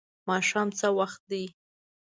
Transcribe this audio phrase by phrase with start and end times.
[0.29, 1.45] ماښام څه وخت دی؟